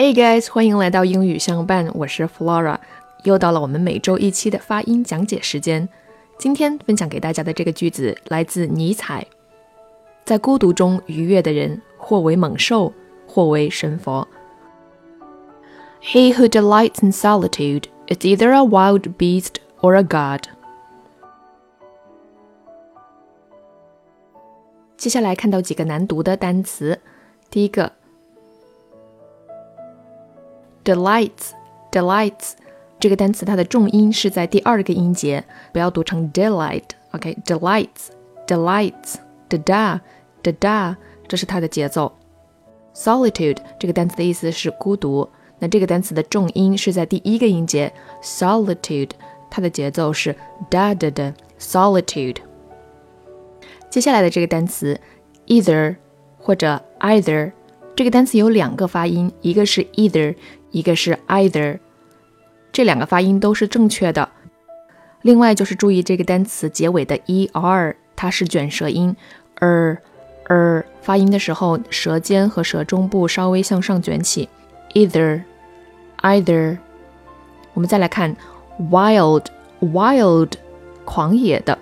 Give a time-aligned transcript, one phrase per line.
[0.00, 2.78] Hey guys，欢迎来到英语相伴，我是 Flora，
[3.24, 5.88] 又到了我们每周一期的发音讲解时间。
[6.38, 9.26] 今天分享给大家的这个句子来自尼采：
[10.24, 12.92] 在孤独中愉悦的人，或为猛兽，
[13.26, 14.28] 或为神佛。
[16.00, 20.46] He who delights in solitude is either a wild beast or a god。
[24.96, 27.00] 接下来看到几个难读的单词，
[27.50, 27.94] 第一个。
[30.87, 31.51] delights
[31.91, 32.53] delights
[32.99, 38.07] 这个单词它的重音是在第二个音节，不要读成 delight。OK，delights
[38.47, 39.15] delights
[39.49, 39.99] da da
[40.41, 40.95] da da，
[41.27, 42.11] 这是它的节奏。
[42.95, 45.27] solitude 这个单词的意思是孤独，
[45.59, 49.09] 那这个单词的重音是在第一个音节 solitude，
[49.49, 50.33] 它的节奏是
[50.69, 52.37] da da da solitude。
[53.89, 54.99] 接下来的这个单词
[55.47, 55.97] either
[56.37, 57.51] 或者 either，
[57.95, 60.35] 这个单词有两个发音，一个是 either。
[60.70, 61.78] 一个是 either，
[62.72, 64.28] 这两个发音都是正确的。
[65.22, 69.16] 另外就是注意这个单词结尾的 er，它是卷舌音
[69.58, 69.98] ，er
[70.46, 74.48] er 发音的时候，舌尖和舌中部稍微向上卷起。
[74.94, 75.42] either
[76.22, 76.78] either，
[77.74, 78.36] 我们再来看
[78.90, 79.46] wild
[79.80, 80.52] wild
[81.04, 81.76] 狂野的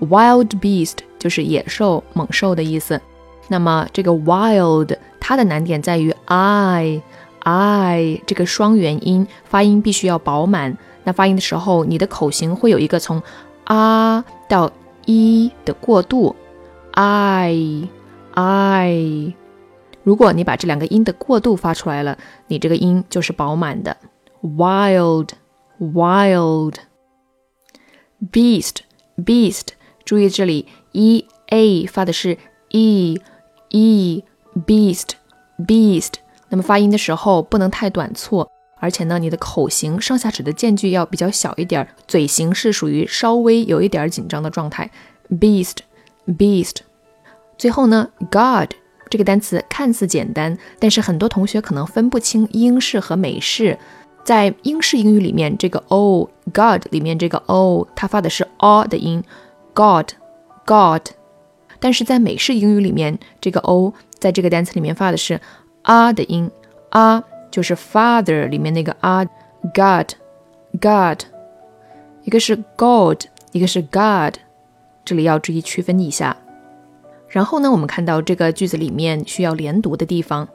[0.00, 3.00] wild beast 就是野兽猛兽的意思。
[3.48, 7.02] 那么这个 wild 它的难点在于 i。
[7.44, 13.22] I 这个双元音发音必须要饱满，那发音的时候，你的口型会有一个从
[13.64, 14.70] 啊到
[15.06, 16.34] 一的过渡。
[16.92, 17.88] i
[18.34, 19.34] i，
[20.02, 23.96] 如果你把这两个音的过渡发出来了，你这个音就是饱满的。
[24.42, 25.30] wild
[25.80, 26.74] wild
[28.30, 28.76] beast
[29.16, 29.68] beast，
[30.04, 32.38] 注意这里 e a 发的是
[32.70, 33.20] e
[33.70, 34.24] e
[34.66, 35.10] beast
[35.58, 36.21] beast。
[36.52, 38.46] 那么发音的时候不能太短促，
[38.78, 44.90] 而且呢，你的口型上下齿的间距要比较小一点，嘴型是属于稍微有一点紧张的状态。
[45.30, 46.76] Beast，beast。
[47.56, 48.72] 最后呢，God
[49.08, 53.78] 这个单词看似简单，但是很多同学可能分不清英式和美式。
[54.22, 59.24] 在英式英语里面，这个 o God 里面这个 o 它发的是 o 的音
[59.72, 61.12] ，God，God。
[61.80, 65.40] 但是在美式英语里面，这个 o 在这个单词里面发的是。
[65.82, 66.50] 啊的音，
[66.90, 69.24] 啊就是 father 里面那个啊
[69.74, 71.22] ，God，God，
[72.22, 73.22] 一个是 God，
[73.52, 74.36] 一个是 God，
[75.04, 76.36] 这里要注意区分一下。
[77.28, 80.48] 然后呢，我们看到这个句子里面需要连读的地方。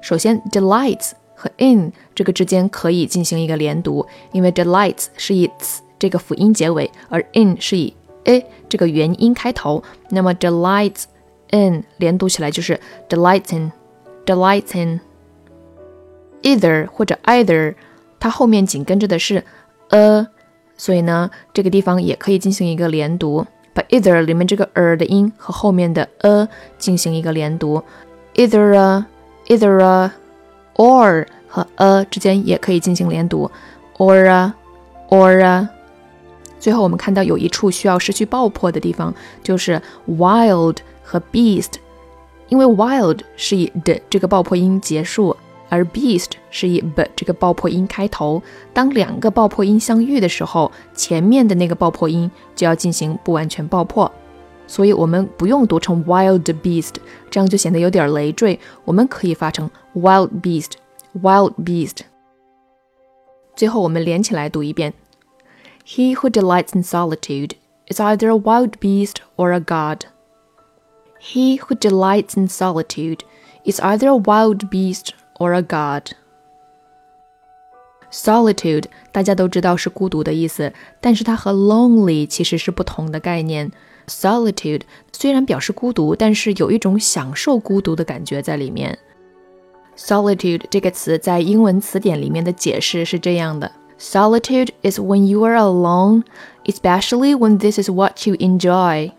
[0.00, 9.82] 首先，delights 和 in 这个之间可以进行一个连读，因为 delights 是以 s 这个辅音结尾，而 in 是以 a 这个元音开头。
[10.10, 11.04] 那么 delights
[11.50, 13.72] in 连读起来就是 delights in。
[14.25, 14.99] delights in
[16.41, 17.75] either 或者 either，
[18.19, 19.43] 它后面紧跟着的是
[19.89, 20.27] a，
[20.77, 26.47] 所以呢，这个地方也可以进行一个连读，把 either 里面这个 er 的音和后面的 a
[26.77, 27.83] 进行一个连读，
[28.35, 29.05] either a
[29.47, 30.11] either a
[30.75, 33.49] or 和 a 之间也可以进行连读，
[33.97, 34.53] or a
[35.09, 35.67] or a。
[36.59, 39.13] 最后我们看到有一处需要失去爆破的地方，
[39.43, 41.73] 就是 wild 和 beast。
[42.51, 45.35] 因为 wild 是以的这个爆破音结束，
[45.69, 48.41] 而 beast 是以 b 这个爆破音开头。
[48.73, 54.11] 当两个爆破音相遇的时候，前面的那个爆破音就要进行不完全爆破。
[54.65, 56.95] 所以我们不用读成 wild beast，
[57.29, 58.59] 这样就显得有点累赘。
[58.83, 61.99] 我们可以发成 wild beast，wild beast。
[63.55, 64.93] 最后我们连起来读一遍：
[65.85, 67.51] He who delights in solitude
[67.87, 70.07] is either a wild beast or a god.
[71.21, 73.19] He who delights in solitude
[73.65, 75.09] is either a wild beast
[75.39, 76.11] or a god.
[78.11, 83.71] Solitude 大家都知道是孤独的意思，但是它和 lonely 其实是不同的概念。
[84.07, 88.97] Solitude 虽然表示孤独，但是有一种享受孤独的感觉在里面。
[89.97, 93.69] Solitude 这个词在英文词典里面的解释是这样的：
[93.99, 96.23] Solitude is when you are alone,
[96.65, 99.11] especially when this is what you enjoy。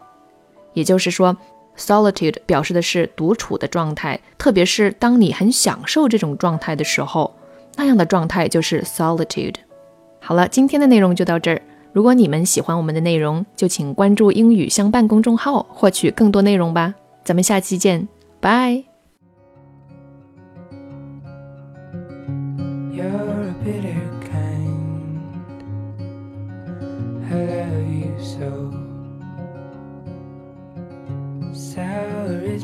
[0.73, 1.37] 也就是说
[1.78, 7.36] ，Solitude 表示的是独处的状态，特别是当你很享受这种状态的时候，
[7.76, 9.56] 那样的状态就是 solitude。
[10.20, 11.62] 好了，今天的内容就到这儿。
[11.92, 16.96] 如果你们喜欢我们的内容，就请关注“英语相伴”公众号，获取更多内容吧。
[17.24, 18.08] 咱们下期见，
[18.40, 18.84] 拜。
[22.92, 24.63] You're a bitter kind.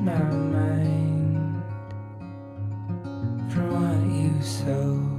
[0.01, 1.63] my mind
[3.51, 5.18] from what you sow.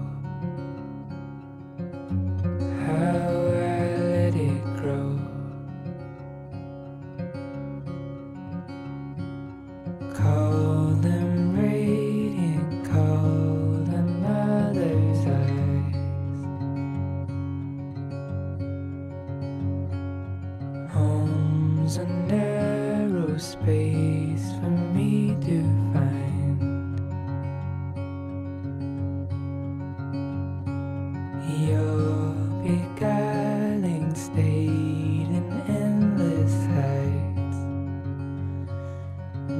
[34.20, 37.58] State in endless heights,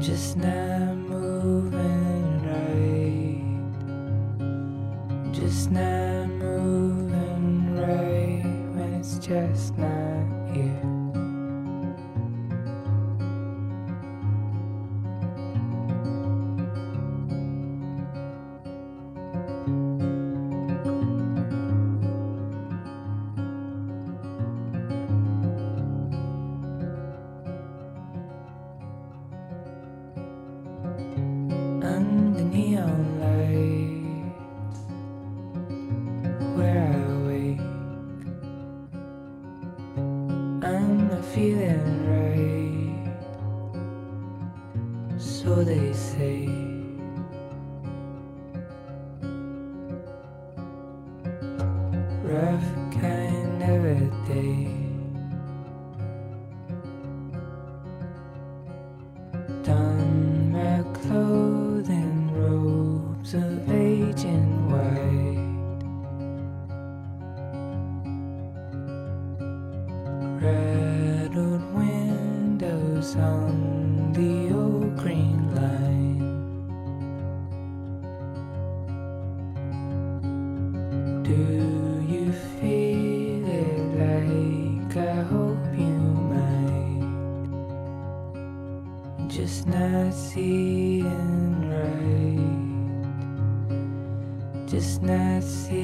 [0.07, 3.43] just not moving right,
[5.33, 10.90] just not moving right when it's just not here.
[46.01, 46.49] Say.
[52.23, 54.67] Rough kind of a day.
[59.63, 65.81] Done my clothing robes of aging white.
[70.43, 73.80] Rattled windows on
[81.51, 81.57] Do
[82.09, 82.31] you
[82.61, 84.97] feel it like?
[84.97, 85.99] I hope you
[86.31, 87.03] might.
[89.29, 91.11] Just not seeing
[91.75, 92.29] right.
[94.69, 95.80] Just not seeing.